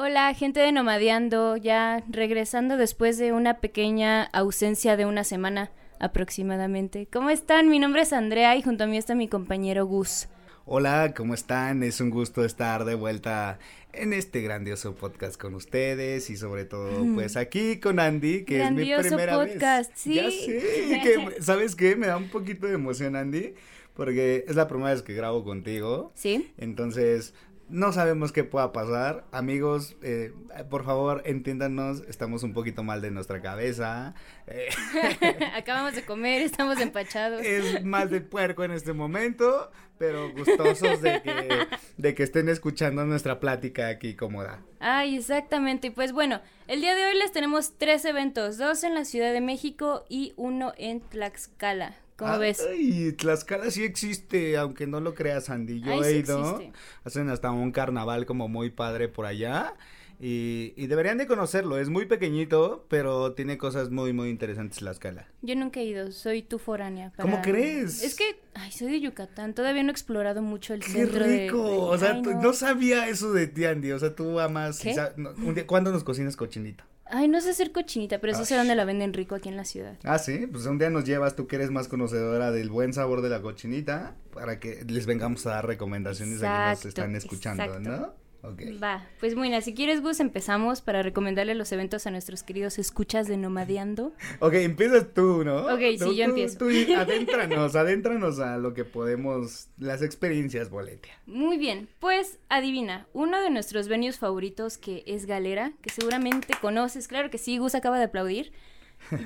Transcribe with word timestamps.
Hola, 0.00 0.32
gente 0.32 0.60
de 0.60 0.70
Nomadeando, 0.70 1.56
ya 1.56 2.04
regresando 2.08 2.76
después 2.76 3.18
de 3.18 3.32
una 3.32 3.58
pequeña 3.58 4.22
ausencia 4.22 4.96
de 4.96 5.06
una 5.06 5.24
semana 5.24 5.72
aproximadamente. 5.98 7.08
¿Cómo 7.12 7.30
están? 7.30 7.68
Mi 7.68 7.80
nombre 7.80 8.02
es 8.02 8.12
Andrea 8.12 8.54
y 8.54 8.62
junto 8.62 8.84
a 8.84 8.86
mí 8.86 8.96
está 8.96 9.16
mi 9.16 9.26
compañero 9.26 9.86
Gus. 9.86 10.28
Hola, 10.66 11.14
¿cómo 11.16 11.34
están? 11.34 11.82
Es 11.82 12.00
un 12.00 12.10
gusto 12.10 12.44
estar 12.44 12.84
de 12.84 12.94
vuelta 12.94 13.58
en 13.92 14.12
este 14.12 14.40
grandioso 14.40 14.94
podcast 14.94 15.36
con 15.36 15.56
ustedes 15.56 16.30
y 16.30 16.36
sobre 16.36 16.64
todo 16.64 17.04
pues 17.14 17.36
aquí 17.36 17.80
con 17.80 17.98
Andy, 17.98 18.44
que 18.44 18.62
es 18.62 18.70
mi 18.70 18.94
primera 18.94 19.34
podcast, 19.34 19.90
vez. 19.90 20.00
Sí. 20.00 20.14
Ya 20.14 20.30
sé, 20.30 21.00
que, 21.02 21.36
¿sabes 21.42 21.74
qué? 21.74 21.96
Me 21.96 22.06
da 22.06 22.18
un 22.18 22.28
poquito 22.28 22.68
de 22.68 22.74
emoción 22.74 23.16
Andy, 23.16 23.54
porque 23.94 24.44
es 24.46 24.54
la 24.54 24.68
primera 24.68 24.92
vez 24.92 25.02
que 25.02 25.12
grabo 25.12 25.42
contigo. 25.42 26.12
Sí. 26.14 26.52
Entonces, 26.56 27.34
no 27.68 27.92
sabemos 27.92 28.32
qué 28.32 28.44
pueda 28.44 28.72
pasar. 28.72 29.24
Amigos, 29.32 29.96
eh, 30.02 30.32
por 30.70 30.84
favor, 30.84 31.22
entiéndanos, 31.24 32.02
estamos 32.08 32.42
un 32.42 32.52
poquito 32.52 32.82
mal 32.82 33.00
de 33.00 33.10
nuestra 33.10 33.40
cabeza. 33.40 34.14
Eh, 34.46 34.68
Acabamos 35.56 35.94
de 35.94 36.04
comer, 36.04 36.42
estamos 36.42 36.80
empachados. 36.80 37.42
Es 37.44 37.84
mal 37.84 38.10
de 38.10 38.20
puerco 38.20 38.64
en 38.64 38.72
este 38.72 38.92
momento, 38.92 39.70
pero 39.98 40.32
gustosos 40.32 41.02
de 41.02 41.20
que, 41.22 41.66
de 41.96 42.14
que 42.14 42.22
estén 42.22 42.48
escuchando 42.48 43.04
nuestra 43.04 43.40
plática 43.40 43.88
aquí 43.88 44.14
cómoda. 44.14 44.62
Ay, 44.80 45.16
exactamente. 45.16 45.90
Pues 45.90 46.12
bueno, 46.12 46.40
el 46.66 46.80
día 46.80 46.94
de 46.94 47.04
hoy 47.06 47.18
les 47.18 47.32
tenemos 47.32 47.76
tres 47.76 48.04
eventos, 48.04 48.58
dos 48.58 48.84
en 48.84 48.94
la 48.94 49.04
Ciudad 49.04 49.32
de 49.32 49.40
México 49.40 50.04
y 50.08 50.32
uno 50.36 50.72
en 50.78 51.00
Tlaxcala. 51.00 51.96
¿Cómo 52.18 52.36
ves? 52.38 52.66
Ay, 52.68 53.12
Tlaxcala 53.12 53.70
sí 53.70 53.84
existe, 53.84 54.56
aunque 54.56 54.88
no 54.88 54.98
lo 55.00 55.14
creas, 55.14 55.50
Andy. 55.50 55.80
Yo 55.80 56.02
he 56.02 56.18
ido. 56.18 56.60
hacen 57.04 57.30
hasta 57.30 57.52
un 57.52 57.70
carnaval 57.70 58.26
como 58.26 58.48
muy 58.48 58.70
padre 58.70 59.08
por 59.08 59.24
allá. 59.24 59.74
Y, 60.20 60.74
y, 60.76 60.88
deberían 60.88 61.16
de 61.16 61.28
conocerlo, 61.28 61.78
es 61.78 61.90
muy 61.90 62.06
pequeñito, 62.06 62.84
pero 62.88 63.34
tiene 63.34 63.56
cosas 63.56 63.90
muy, 63.90 64.12
muy 64.12 64.30
interesantes 64.30 64.78
Tlaxcala. 64.78 65.28
Yo 65.42 65.54
nunca 65.54 65.78
he 65.78 65.84
ido, 65.84 66.10
soy 66.10 66.42
tu 66.42 66.58
foránea. 66.58 67.12
¿Cómo 67.20 67.40
crees? 67.40 68.02
Es 68.02 68.16
que, 68.16 68.40
ay, 68.54 68.72
soy 68.72 68.90
de 68.90 69.00
Yucatán, 69.00 69.54
todavía 69.54 69.84
no 69.84 69.90
he 69.90 69.92
explorado 69.92 70.42
mucho 70.42 70.74
el 70.74 70.80
¡Qué 70.80 70.90
centro 70.90 71.24
rico! 71.24 71.86
o 71.86 71.96
sea, 71.96 72.14
no. 72.14 72.52
sabía 72.52 73.08
eso 73.08 73.32
de 73.32 73.46
ti, 73.46 73.64
Andy, 73.64 73.92
o 73.92 73.98
sea, 74.00 74.16
tú 74.16 74.40
amas... 74.40 74.84
un 75.16 75.54
día, 75.54 75.68
¿Cuándo 75.68 75.92
nos 75.92 76.02
cocinas 76.02 76.34
cochinita? 76.34 76.84
Ay, 77.10 77.28
no 77.28 77.40
sé 77.40 77.50
hacer 77.50 77.72
cochinita, 77.72 78.18
pero 78.20 78.34
sí 78.34 78.44
sé 78.44 78.56
dónde 78.56 78.74
la 78.74 78.84
venden 78.84 79.12
rico 79.12 79.34
aquí 79.34 79.48
en 79.48 79.56
la 79.56 79.64
ciudad. 79.64 79.96
Ah, 80.04 80.18
sí, 80.18 80.46
pues 80.46 80.66
un 80.66 80.78
día 80.78 80.90
nos 80.90 81.04
llevas, 81.04 81.36
tú 81.36 81.46
que 81.46 81.56
eres 81.56 81.70
más 81.70 81.88
conocedora 81.88 82.50
del 82.50 82.70
buen 82.70 82.92
sabor 82.92 83.22
de 83.22 83.28
la 83.30 83.40
cochinita, 83.40 84.14
para 84.32 84.60
que 84.60 84.84
les 84.86 85.06
vengamos 85.06 85.46
a 85.46 85.50
dar 85.50 85.66
recomendaciones 85.66 86.42
a 86.42 86.46
quienes 86.46 86.78
nos 86.78 86.86
están 86.86 87.16
escuchando, 87.16 87.80
¿no? 87.80 88.14
Va, 88.44 89.04
pues 89.18 89.34
bueno, 89.34 89.60
si 89.60 89.74
quieres 89.74 90.00
Gus 90.00 90.20
empezamos 90.20 90.80
para 90.80 91.02
recomendarle 91.02 91.54
los 91.54 91.72
eventos 91.72 92.06
a 92.06 92.10
nuestros 92.10 92.42
queridos 92.42 92.78
escuchas 92.78 93.26
de 93.26 93.36
Nomadeando. 93.36 94.12
Ok, 94.40 94.54
empiezas 94.54 95.12
tú, 95.12 95.44
¿no? 95.44 95.66
Ok, 95.66 95.80
sí, 95.98 96.16
yo 96.16 96.24
empiezo. 96.24 96.58
Tú 96.58 96.66
adéntranos, 96.96 97.74
adéntranos 97.74 98.38
a 98.38 98.56
lo 98.56 98.72
que 98.74 98.84
podemos, 98.84 99.68
las 99.78 100.02
experiencias, 100.02 100.70
Boletia. 100.70 101.12
Muy 101.26 101.58
bien, 101.58 101.88
pues 101.98 102.38
adivina, 102.48 103.06
uno 103.12 103.40
de 103.40 103.50
nuestros 103.50 103.88
venues 103.88 104.18
favoritos 104.18 104.78
que 104.78 105.02
es 105.06 105.26
Galera, 105.26 105.72
que 105.82 105.90
seguramente 105.90 106.54
conoces, 106.60 107.08
claro 107.08 107.30
que 107.30 107.38
sí, 107.38 107.58
Gus 107.58 107.74
acaba 107.74 107.98
de 107.98 108.04
aplaudir. 108.04 108.52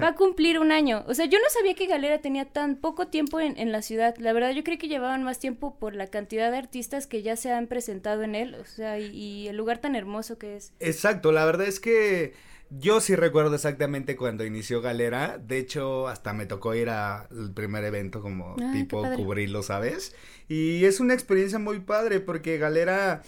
Va 0.03 0.09
a 0.09 0.15
cumplir 0.15 0.59
un 0.59 0.73
año. 0.73 1.05
O 1.07 1.15
sea, 1.15 1.27
yo 1.27 1.39
no 1.39 1.45
sabía 1.51 1.75
que 1.75 1.87
Galera 1.87 2.19
tenía 2.21 2.45
tan 2.45 2.77
poco 2.77 3.09
tiempo 3.09 3.41
en, 3.41 3.73
la 3.73 3.83
ciudad. 3.83 4.17
La 4.19 4.33
verdad, 4.33 4.51
yo 4.53 4.65
creí 4.65 4.79
que 4.79 4.89
llevaban 4.89 5.23
más 5.23 5.39
tiempo 5.39 5.77
por 5.79 5.95
la 5.95 6.07
cantidad 6.07 6.51
de 6.51 6.59
artistas 6.59 7.07
que 7.07 7.23
ya 7.23 7.37
se 7.37 7.53
han 7.53 7.67
presentado 7.67 8.23
en 8.23 8.35
él. 8.35 8.55
O 8.55 8.65
sea, 8.65 8.99
y, 8.99 9.49
el 9.49 9.57
lugar 9.57 9.79
tan 9.79 9.97
hermoso 9.97 10.39
que 10.39 10.57
es. 10.57 10.73
Exacto, 10.81 11.33
la 11.33 11.45
verdad 11.45 11.67
es 11.67 11.81
que 11.81 12.35
yo 12.71 13.01
sí 13.01 13.17
recuerdo 13.17 13.55
exactamente 13.55 14.17
cuando 14.17 14.45
inició 14.45 14.81
Galera. 14.81 15.39
De 15.39 15.59
hecho, 15.59 16.09
hasta 16.09 16.33
me 16.33 16.47
tocó 16.47 16.75
ir 16.75 16.89
al 16.89 17.53
primer 17.55 17.85
evento 17.85 18.21
como 18.21 18.57
tipo 18.73 19.03
cubrirlo, 19.17 19.63
¿sabes? 19.63 20.15
Y 20.49 20.85
es 20.85 21.01
una 21.01 21.15
experiencia 21.15 21.59
muy 21.59 21.81
padre 21.81 22.21
porque 22.21 22.59
Galera 22.59 23.23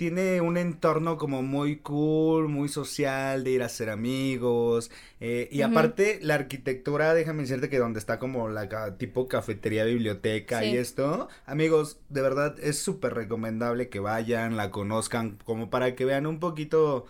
tiene 0.00 0.40
un 0.40 0.56
entorno 0.56 1.18
como 1.18 1.42
muy 1.42 1.76
cool, 1.76 2.48
muy 2.48 2.70
social, 2.70 3.44
de 3.44 3.50
ir 3.50 3.62
a 3.62 3.68
ser 3.68 3.90
amigos. 3.90 4.90
Eh, 5.20 5.46
y 5.52 5.60
aparte, 5.60 6.18
la 6.22 6.36
arquitectura, 6.36 7.12
déjame 7.12 7.42
decirte 7.42 7.68
que 7.68 7.76
donde 7.76 7.98
está 7.98 8.18
como 8.18 8.48
la 8.48 8.96
tipo 8.96 9.28
cafetería, 9.28 9.84
biblioteca 9.84 10.64
y 10.64 10.74
esto, 10.74 11.28
amigos, 11.44 11.98
de 12.08 12.22
verdad 12.22 12.58
es 12.60 12.78
súper 12.78 13.12
recomendable 13.12 13.90
que 13.90 14.00
vayan, 14.00 14.56
la 14.56 14.70
conozcan, 14.70 15.36
como 15.44 15.68
para 15.68 15.94
que 15.94 16.06
vean 16.06 16.26
un 16.26 16.40
poquito 16.40 17.04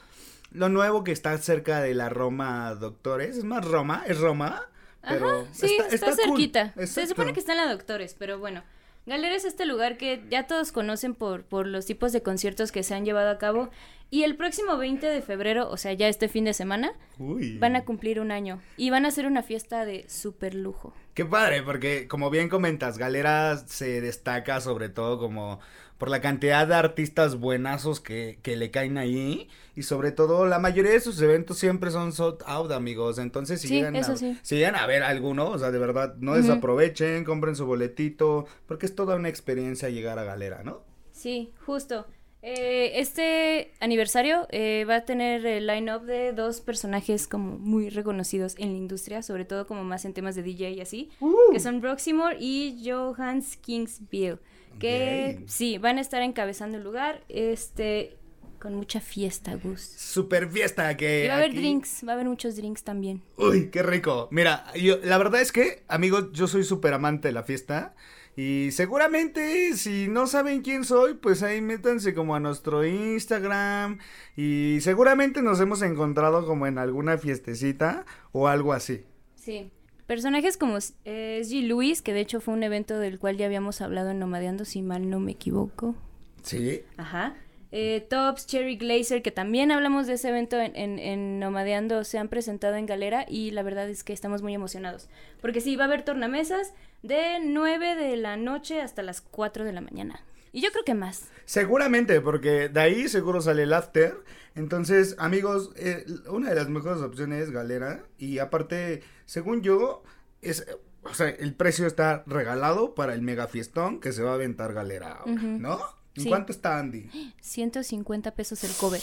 lo 0.50 0.68
nuevo 0.68 1.04
que 1.04 1.12
está 1.12 1.38
cerca 1.38 1.80
de 1.80 1.94
la 1.94 2.08
Roma 2.08 2.74
Doctores. 2.74 3.36
Es 3.36 3.44
más 3.44 3.64
Roma, 3.64 4.02
es 4.08 4.18
Roma. 4.18 4.66
Pero 5.08 5.46
sí, 5.52 5.78
está, 5.92 6.12
cerquita. 6.16 6.74
Se 6.88 7.06
supone 7.06 7.34
que 7.34 7.38
está 7.38 7.52
en 7.52 7.58
la 7.58 7.70
Doctores, 7.70 8.16
pero 8.18 8.40
bueno. 8.40 8.64
Galera 9.06 9.34
es 9.34 9.44
este 9.44 9.64
lugar 9.64 9.96
que 9.96 10.22
ya 10.30 10.46
todos 10.46 10.72
conocen 10.72 11.14
por, 11.14 11.44
por 11.44 11.66
los 11.66 11.86
tipos 11.86 12.12
de 12.12 12.22
conciertos 12.22 12.70
que 12.70 12.82
se 12.82 12.94
han 12.94 13.04
llevado 13.04 13.30
a 13.30 13.38
cabo. 13.38 13.70
Y 14.10 14.24
el 14.24 14.36
próximo 14.36 14.76
20 14.76 15.06
de 15.06 15.22
febrero, 15.22 15.70
o 15.70 15.76
sea, 15.76 15.92
ya 15.92 16.08
este 16.08 16.28
fin 16.28 16.44
de 16.44 16.52
semana, 16.52 16.92
van 17.18 17.76
a 17.76 17.84
cumplir 17.84 18.18
un 18.18 18.32
año. 18.32 18.60
Y 18.76 18.90
van 18.90 19.04
a 19.04 19.08
hacer 19.08 19.24
una 19.24 19.44
fiesta 19.44 19.84
de 19.84 20.04
super 20.08 20.54
lujo. 20.54 20.92
Qué 21.14 21.24
padre, 21.24 21.62
porque 21.62 22.08
como 22.08 22.28
bien 22.28 22.48
comentas, 22.48 22.98
Galera 22.98 23.56
se 23.66 24.00
destaca 24.00 24.60
sobre 24.60 24.88
todo 24.88 25.18
como 25.18 25.60
por 26.00 26.08
la 26.08 26.22
cantidad 26.22 26.66
de 26.66 26.74
artistas 26.74 27.36
buenazos 27.36 28.00
que, 28.00 28.38
que 28.42 28.56
le 28.56 28.70
caen 28.70 28.96
ahí 28.96 29.50
y 29.76 29.82
sobre 29.82 30.12
todo 30.12 30.46
la 30.46 30.58
mayoría 30.58 30.92
de 30.92 31.00
sus 31.00 31.20
eventos 31.20 31.58
siempre 31.58 31.90
son 31.90 32.14
sold 32.14 32.38
out 32.46 32.72
amigos. 32.72 33.18
Entonces 33.18 33.60
si 33.60 33.68
llegan 33.68 33.94
a, 33.94 34.16
si 34.16 34.56
llegan 34.56 34.76
a 34.76 34.86
ver 34.86 35.02
alguno 35.02 35.50
o 35.50 35.58
sea 35.58 35.70
de 35.70 35.78
verdad 35.78 36.16
no 36.16 36.36
desaprovechen 36.36 37.22
compren 37.24 37.54
su 37.54 37.66
boletito 37.66 38.46
porque 38.66 38.86
es 38.86 38.94
toda 38.94 39.14
una 39.16 39.28
experiencia 39.28 39.90
llegar 39.90 40.18
a 40.18 40.24
Galera 40.24 40.62
no 40.64 40.84
sí 41.12 41.52
justo 41.66 42.06
eh, 42.42 42.92
este 43.00 43.72
aniversario 43.80 44.46
eh, 44.50 44.86
va 44.88 44.96
a 44.96 45.04
tener 45.04 45.44
el 45.46 45.66
line-up 45.66 46.02
de 46.02 46.32
dos 46.32 46.60
personajes 46.60 47.28
como 47.28 47.58
muy 47.58 47.90
reconocidos 47.90 48.54
en 48.58 48.72
la 48.72 48.78
industria, 48.78 49.22
sobre 49.22 49.44
todo 49.44 49.66
como 49.66 49.84
más 49.84 50.04
en 50.04 50.14
temas 50.14 50.34
de 50.34 50.42
DJ 50.42 50.70
y 50.72 50.80
así, 50.80 51.10
uh. 51.20 51.52
que 51.52 51.60
son 51.60 51.82
Roxymore 51.82 52.36
y 52.40 52.82
Johans 52.84 53.56
Kingsville 53.56 54.38
que 54.78 55.44
sí, 55.46 55.78
van 55.78 55.98
a 55.98 56.00
estar 56.00 56.22
encabezando 56.22 56.78
el 56.78 56.84
lugar, 56.84 57.22
este, 57.28 58.16
con 58.58 58.74
mucha 58.74 59.00
fiesta, 59.00 59.54
Gus. 59.56 59.80
Super 59.80 60.48
fiesta 60.48 60.96
que... 60.96 61.24
Y 61.24 61.28
va 61.28 61.34
a 61.34 61.36
haber 61.38 61.54
drinks, 61.54 62.02
va 62.06 62.12
a 62.12 62.14
haber 62.14 62.26
muchos 62.26 62.56
drinks 62.56 62.82
también. 62.82 63.22
Uy, 63.36 63.70
qué 63.70 63.82
rico. 63.82 64.28
Mira, 64.30 64.64
yo, 64.74 64.98
la 65.02 65.18
verdad 65.18 65.40
es 65.40 65.52
que, 65.52 65.82
amigos, 65.88 66.28
yo 66.32 66.46
soy 66.46 66.64
súper 66.64 66.94
amante 66.94 67.28
de 67.28 67.32
la 67.32 67.42
fiesta. 67.42 67.94
Y 68.36 68.70
seguramente 68.72 69.76
si 69.76 70.08
no 70.08 70.26
saben 70.26 70.62
quién 70.62 70.84
soy, 70.84 71.14
pues 71.14 71.42
ahí 71.42 71.60
métanse 71.60 72.14
como 72.14 72.34
a 72.34 72.40
nuestro 72.40 72.84
Instagram. 72.86 73.98
Y 74.36 74.78
seguramente 74.80 75.42
nos 75.42 75.60
hemos 75.60 75.82
encontrado 75.82 76.46
como 76.46 76.66
en 76.66 76.78
alguna 76.78 77.18
fiestecita 77.18 78.04
o 78.32 78.48
algo 78.48 78.72
así. 78.72 79.04
Sí. 79.34 79.70
Personajes 80.06 80.56
como 80.56 80.78
eh, 81.04 81.42
G. 81.44 81.62
Lewis, 81.66 82.02
que 82.02 82.12
de 82.12 82.20
hecho 82.20 82.40
fue 82.40 82.54
un 82.54 82.62
evento 82.62 82.98
del 82.98 83.18
cual 83.18 83.36
ya 83.36 83.46
habíamos 83.46 83.80
hablado 83.80 84.10
en 84.10 84.18
Nomadeando, 84.18 84.64
si 84.64 84.82
mal 84.82 85.08
no 85.08 85.20
me 85.20 85.32
equivoco. 85.32 85.94
Sí. 86.42 86.82
Ajá. 86.96 87.36
Eh, 87.72 88.04
Tops, 88.10 88.46
Cherry 88.48 88.76
Glazer, 88.76 89.22
que 89.22 89.30
también 89.30 89.70
hablamos 89.70 90.08
de 90.08 90.14
ese 90.14 90.30
evento 90.30 90.58
en, 90.58 90.74
en, 90.74 90.98
en, 90.98 91.38
Nomadeando, 91.38 92.02
se 92.02 92.18
han 92.18 92.28
presentado 92.28 92.74
en 92.74 92.86
Galera 92.86 93.24
y 93.28 93.52
la 93.52 93.62
verdad 93.62 93.88
es 93.88 94.02
que 94.02 94.12
estamos 94.12 94.42
muy 94.42 94.52
emocionados. 94.54 95.08
Porque 95.40 95.60
sí, 95.60 95.76
va 95.76 95.84
a 95.84 95.86
haber 95.86 96.02
tornamesas 96.04 96.74
de 97.02 97.38
9 97.42 97.94
de 97.94 98.16
la 98.16 98.36
noche 98.36 98.80
hasta 98.80 99.02
las 99.02 99.20
4 99.20 99.64
de 99.64 99.72
la 99.72 99.80
mañana. 99.80 100.24
Y 100.52 100.60
yo 100.62 100.70
creo 100.72 100.84
que 100.84 100.94
más. 100.94 101.24
Seguramente, 101.44 102.20
porque 102.20 102.68
de 102.68 102.80
ahí 102.80 103.08
seguro 103.08 103.40
sale 103.40 103.62
el 103.62 103.72
after. 103.72 104.16
Entonces, 104.54 105.14
amigos, 105.18 105.70
eh, 105.76 106.04
una 106.28 106.50
de 106.50 106.56
las 106.56 106.68
mejores 106.68 107.02
opciones 107.02 107.44
es 107.44 107.50
Galera. 107.50 108.04
Y 108.18 108.38
aparte, 108.38 109.02
según 109.26 109.62
yo, 109.62 110.02
es, 110.42 110.66
o 111.02 111.14
sea, 111.14 111.28
el 111.28 111.54
precio 111.54 111.86
está 111.86 112.24
regalado 112.26 112.94
para 112.94 113.14
el 113.14 113.22
mega 113.22 113.46
fiestón 113.46 114.00
que 114.00 114.12
se 114.12 114.22
va 114.22 114.32
a 114.32 114.34
aventar 114.34 114.72
Galera 114.72 115.20
¿no? 115.26 115.80
¿En 116.16 116.24
cuánto 116.24 116.52
está 116.52 116.78
Andy? 116.78 117.08
150 117.40 118.32
pesos 118.34 118.64
el 118.64 118.72
cover. 118.72 119.00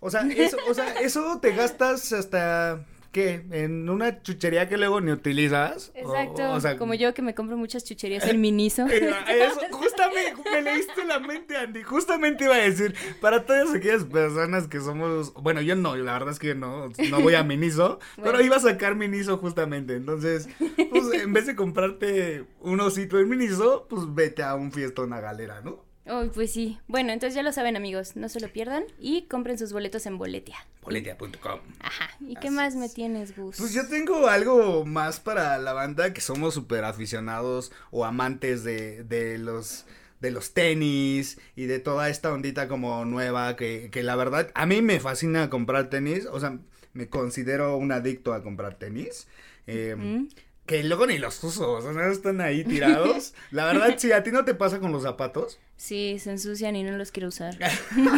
O 0.00 0.10
sea, 0.10 0.22
eso, 0.22 0.58
o 0.68 0.74
sea, 0.74 1.00
eso 1.00 1.38
te 1.40 1.54
gastas 1.54 2.12
hasta 2.12 2.84
¿qué? 3.12 3.44
¿En 3.50 3.88
una 3.88 4.22
chuchería 4.22 4.68
que 4.68 4.76
luego 4.76 5.00
ni 5.00 5.12
utilizas? 5.12 5.92
Exacto, 5.94 6.52
o, 6.52 6.60
sea, 6.60 6.76
como 6.76 6.94
yo 6.94 7.12
que 7.14 7.22
me 7.22 7.34
compro 7.34 7.56
muchas 7.56 7.84
chucherías 7.84 8.24
en 8.26 8.40
Miniso. 8.40 8.86
Eh, 8.88 9.12
eso, 9.28 9.60
justamente, 9.70 10.42
me 10.50 10.62
leíste 10.62 11.04
la 11.04 11.18
mente, 11.18 11.56
Andy, 11.56 11.82
justamente 11.82 12.44
iba 12.44 12.54
a 12.54 12.58
decir, 12.58 12.94
para 13.20 13.44
todas 13.44 13.74
aquellas 13.74 14.04
personas 14.04 14.68
que 14.68 14.80
somos, 14.80 15.34
bueno, 15.34 15.60
yo 15.60 15.76
no, 15.76 15.96
la 15.96 16.12
verdad 16.12 16.30
es 16.30 16.38
que 16.38 16.54
no, 16.54 16.88
no 17.10 17.20
voy 17.20 17.34
a 17.34 17.42
Miniso, 17.42 17.98
pero 18.22 18.40
iba 18.40 18.56
a 18.56 18.60
sacar 18.60 18.94
Miniso 18.94 19.38
justamente, 19.38 19.96
entonces, 19.96 20.48
pues 20.58 21.12
en 21.12 21.32
vez 21.32 21.46
de 21.46 21.56
comprarte 21.56 22.44
un 22.60 22.80
osito 22.80 23.18
en 23.18 23.28
Miniso, 23.28 23.86
pues 23.88 24.02
vete 24.14 24.42
a 24.42 24.54
un 24.54 24.72
fiestón 24.72 25.12
a 25.12 25.20
galera, 25.20 25.60
¿no? 25.62 25.89
Oh, 26.10 26.26
pues 26.34 26.52
sí. 26.52 26.78
Bueno, 26.88 27.12
entonces 27.12 27.36
ya 27.36 27.42
lo 27.42 27.52
saben, 27.52 27.76
amigos. 27.76 28.16
No 28.16 28.28
se 28.28 28.40
lo 28.40 28.52
pierdan 28.52 28.82
y 28.98 29.22
compren 29.22 29.56
sus 29.58 29.72
boletos 29.72 30.06
en 30.06 30.18
Boletia. 30.18 30.56
Boletia.com. 30.82 31.60
Ajá. 31.78 32.10
¿Y 32.20 32.34
qué 32.36 32.50
más 32.50 32.74
me 32.74 32.88
tienes, 32.88 33.36
Gus? 33.36 33.56
Pues 33.58 33.72
yo 33.72 33.86
tengo 33.86 34.26
algo 34.26 34.84
más 34.84 35.20
para 35.20 35.56
la 35.58 35.72
banda 35.72 36.12
que 36.12 36.20
somos 36.20 36.54
súper 36.54 36.84
aficionados 36.84 37.70
o 37.92 38.04
amantes 38.04 38.64
de, 38.64 39.04
de 39.04 39.38
los 39.38 39.86
de 40.18 40.30
los 40.30 40.52
tenis 40.52 41.38
y 41.56 41.64
de 41.64 41.78
toda 41.78 42.10
esta 42.10 42.30
ondita 42.32 42.68
como 42.68 43.06
nueva 43.06 43.56
que, 43.56 43.88
que 43.90 44.02
la 44.02 44.16
verdad 44.16 44.50
a 44.54 44.66
mí 44.66 44.82
me 44.82 45.00
fascina 45.00 45.48
comprar 45.48 45.88
tenis, 45.88 46.26
o 46.26 46.38
sea, 46.38 46.58
me 46.92 47.08
considero 47.08 47.76
un 47.76 47.90
adicto 47.92 48.34
a 48.34 48.42
comprar 48.42 48.74
tenis. 48.74 49.28
Eh, 49.66 50.26
que 50.66 50.84
luego 50.84 51.06
ni 51.06 51.18
los 51.18 51.42
uso, 51.42 51.72
o 51.72 51.82
sea, 51.82 52.08
están 52.10 52.40
ahí 52.40 52.64
tirados. 52.64 53.34
La 53.50 53.64
verdad, 53.64 53.94
si 53.98 54.12
a 54.12 54.22
ti 54.22 54.30
no 54.30 54.44
te 54.44 54.54
pasa 54.54 54.78
con 54.78 54.92
los 54.92 55.02
zapatos. 55.02 55.58
Sí, 55.80 56.18
se 56.18 56.32
ensucian 56.32 56.76
y 56.76 56.82
no 56.82 56.98
los 56.98 57.10
quiero 57.10 57.28
usar. 57.28 57.56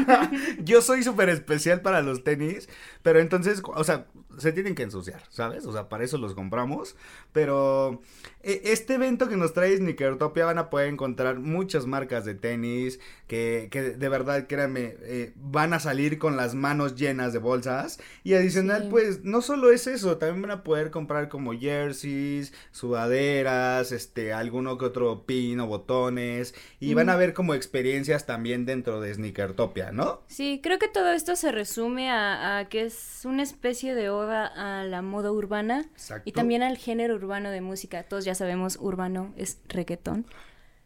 Yo 0.64 0.82
soy 0.82 1.05
súper 1.05 1.29
especial 1.29 1.81
para 1.81 2.03
los 2.03 2.25
tenis, 2.25 2.69
pero 3.05 3.20
entonces, 3.20 3.62
o 3.64 3.85
sea, 3.85 4.09
se 4.38 4.52
tienen 4.52 4.75
que 4.75 4.82
ensuciar, 4.82 5.23
¿sabes? 5.31 5.64
O 5.67 5.73
sea, 5.73 5.88
para 5.88 6.05
eso 6.05 6.19
los 6.19 6.34
compramos. 6.34 6.96
Pero 7.32 8.00
e, 8.43 8.61
este 8.64 8.94
evento 8.94 9.29
que 9.29 9.37
nos 9.37 9.52
trae 9.52 9.76
Sneakertopia 9.76 10.44
van 10.44 10.58
a 10.58 10.70
poder 10.70 10.88
encontrar 10.88 11.38
muchas 11.38 11.87
marcas 11.87 12.25
de 12.25 12.34
tenis 12.34 13.00
que, 13.26 13.69
que 13.70 13.82
de 13.82 14.08
verdad, 14.08 14.46
créanme, 14.46 14.96
eh, 15.02 15.32
van 15.37 15.73
a 15.73 15.81
salir 15.81 16.19
con 16.19 16.37
las 16.37 16.55
manos 16.55 16.96
llenas 16.96 17.32
de 17.32 17.38
bolsas. 17.38 17.99
Y 18.25 18.34
adicional, 18.34 18.88
pues, 18.90 19.25
no 19.25 19.40
solo 19.40 19.70
es 19.70 19.87
eso, 19.87 20.19
también 20.19 20.43
van 20.43 20.50
a 20.50 20.62
poder 20.62 20.90
comprar 20.90 21.29
como 21.29 21.52
jerseys, 21.52 22.52
sudaderas, 22.73 23.93
este, 23.93 24.32
alguno 24.32 24.76
que 24.79 24.84
otro 24.84 25.25
pin 25.25 25.61
o 25.61 25.67
botones. 25.67 26.55
Y 26.79 26.94
van 26.94 27.08
a 27.08 27.17
ver 27.17 27.32
como 27.32 27.55
experiencias 27.55 28.26
también 28.26 28.67
dentro 28.67 29.00
de 29.00 29.14
Sneakertopia, 29.14 29.93
¿no? 29.93 30.23
Sí, 30.26 30.61
creo 30.62 30.79
que 30.79 30.88
todo 30.88 31.12
esto 31.12 31.37
se 31.37 31.52
resume 31.52 32.11
a, 32.11 32.58
a 32.58 32.69
que 32.69 32.82
es 32.82 33.23
una 33.25 33.43
especie 33.43 33.94
de 33.94 34.11
a 34.30 34.84
la 34.84 35.02
moda 35.02 35.32
urbana 35.32 35.84
y 36.24 36.32
también 36.32 36.62
al 36.62 36.76
género 36.76 37.14
urbano 37.14 37.50
de 37.50 37.60
música. 37.60 38.02
Todos 38.04 38.24
ya 38.24 38.34
sabemos, 38.34 38.78
urbano 38.80 39.32
es 39.36 39.58
reggaetón. 39.69 40.26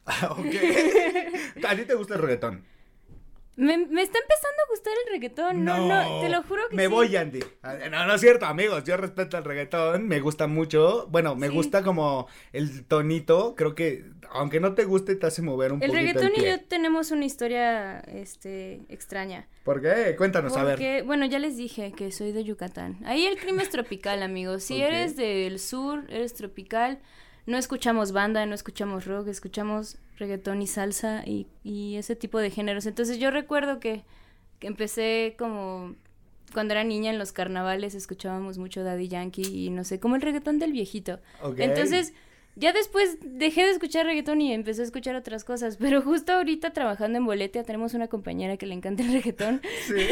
ok. 0.30 1.64
¿A 1.68 1.76
ti 1.76 1.84
te 1.84 1.94
gusta 1.94 2.14
el 2.14 2.22
reggaetón? 2.22 2.75
Me, 3.56 3.73
está 3.75 4.19
empezando 4.19 4.62
a 4.64 4.70
gustar 4.70 4.93
el 5.06 5.12
reggaetón. 5.12 5.64
No, 5.64 5.88
no, 5.88 6.20
te 6.20 6.29
lo 6.29 6.43
juro 6.43 6.62
que 6.69 6.76
Me 6.76 6.88
voy, 6.88 7.17
Andy. 7.17 7.41
Ah, 7.62 7.76
no, 7.91 8.06
no 8.06 8.14
es 8.14 8.20
cierto, 8.20 8.44
amigos. 8.44 8.85
Yo 8.85 8.99
respeto 8.99 9.38
el 9.38 9.44
reggaetón. 9.44 10.06
Me 10.06 10.20
gusta 10.20 10.47
mucho. 10.47 11.06
Bueno, 11.11 11.37
me 11.37 11.49
gusta 11.49 11.82
como 11.82 12.29
el 12.53 12.85
tonito. 12.85 13.55
Creo 13.56 13.75
que, 13.75 14.05
aunque 14.31 14.61
no 14.61 14.75
te 14.75 14.85
guste, 14.85 15.17
te 15.17 15.26
hace 15.26 15.41
mover 15.41 15.73
un 15.73 15.82
el 15.82 15.91
poquito. 15.91 16.06
El 16.06 16.14
reggaetón 16.14 16.44
y 16.44 16.47
yo 16.47 16.64
tenemos 16.69 17.11
una 17.11 17.25
historia 17.25 18.00
este, 18.00 18.82
extraña. 18.91 19.49
¿Por 19.64 19.81
qué? 19.81 20.14
Cuéntanos, 20.17 20.55
a 20.56 20.62
ver. 20.62 21.05
Bueno, 21.05 21.25
ya 21.25 21.38
les 21.38 21.56
dije 21.56 21.93
que 21.93 22.12
soy 22.12 22.32
de 22.32 22.44
Yucatán. 22.44 22.99
Ahí 23.06 23.25
el 23.25 23.37
clima 23.38 23.62
es 23.62 23.70
tropical, 23.70 24.23
amigos. 24.23 24.64
Si 24.64 24.82
eres 24.82 25.17
del 25.17 25.58
sur, 25.58 26.05
eres 26.11 26.35
tropical 26.35 26.99
no 27.46 27.56
escuchamos 27.56 28.12
banda, 28.12 28.44
no 28.46 28.54
escuchamos 28.54 29.06
rock, 29.06 29.28
escuchamos 29.28 29.98
reggaetón 30.19 30.62
y 30.62 30.66
salsa 30.66 31.22
y, 31.25 31.46
y 31.62 31.96
ese 31.96 32.16
tipo 32.16 32.38
de 32.38 32.50
géneros. 32.50 32.87
Entonces 32.87 33.19
yo 33.19 33.31
recuerdo 33.31 33.78
que, 33.78 34.04
que, 34.58 34.66
empecé 34.66 35.37
como 35.38 35.94
cuando 36.52 36.75
era 36.75 36.84
niña 36.84 37.10
en 37.10 37.19
los 37.19 37.32
carnavales 37.32 37.94
escuchábamos 37.94 38.58
mucho 38.58 38.82
Daddy 38.82 39.08
Yankee 39.08 39.66
y 39.66 39.70
no 39.70 39.84
sé, 39.84 40.00
como 40.00 40.16
el 40.16 40.22
reggaetón 40.22 40.58
del 40.58 40.72
viejito. 40.72 41.20
Entonces 41.56 42.14
ya 42.56 42.73
después 42.73 43.19
dejé 43.23 43.64
de 43.64 43.70
escuchar 43.70 44.06
reggaetón 44.06 44.41
y 44.41 44.53
empecé 44.53 44.81
a 44.81 44.85
escuchar 44.85 45.14
otras 45.14 45.44
cosas, 45.44 45.76
pero 45.81 46.03
justo 46.03 46.32
ahorita 46.32 46.73
trabajando 46.73 47.19
en 47.19 47.26
Boletia 47.26 47.62
tenemos 47.62 47.94
una 47.94 48.08
compañera 48.08 48.56
que 48.56 48.67
le 48.67 48.75
encanta 48.75 49.03
el 49.03 49.12
reggaetón. 49.12 49.61
Sí, 49.87 50.08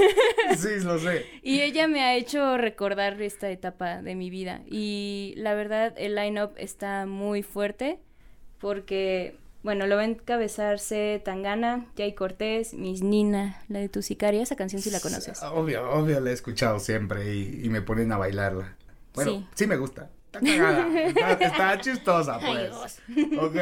sí, 0.57 0.85
lo 0.85 0.99
sé. 0.99 1.25
y 1.43 1.63
ella 1.63 1.89
me 1.89 2.03
ha 2.03 2.15
hecho 2.15 2.57
recordar 2.59 3.21
esta 3.21 3.51
etapa 3.51 4.03
de 4.03 4.15
mi 4.15 4.29
vida 4.31 4.61
y 4.67 5.33
la 5.37 5.55
verdad 5.55 5.95
el 5.97 6.15
line-up 6.15 6.53
está 6.57 7.07
muy 7.07 7.43
fuerte 7.43 7.99
porque, 8.59 9.39
bueno, 9.63 9.87
lo 9.87 9.97
va 9.97 10.03
a 10.03 10.07
encabezarse 10.07 11.21
Tangana, 11.25 11.87
Jay 11.97 12.15
Cortés, 12.15 12.75
Miss 12.75 13.03
Nina, 13.03 13.63
la 13.69 13.79
de 13.79 13.89
tu 13.89 14.03
sicaria, 14.03 14.43
esa 14.43 14.57
canción 14.57 14.83
si 14.83 14.91
la 14.91 15.01
conoces. 15.01 15.43
Obvio, 15.43 15.91
obvio, 15.91 16.21
la 16.21 16.31
he 16.31 16.33
escuchado 16.35 16.79
siempre 16.79 17.35
y, 17.35 17.69
me 17.71 17.81
ponen 17.81 18.13
a 18.13 18.19
bailarla. 18.19 18.77
Bueno, 19.15 19.49
sí 19.55 19.67
me 19.67 19.77
gusta. 19.77 20.11
Está 21.41 21.79
chistosa, 21.81 22.39
pues. 22.41 23.01
Ok. 23.41 23.57